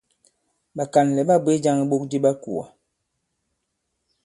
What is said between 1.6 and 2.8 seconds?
jāŋ iɓok di ɓa kùà.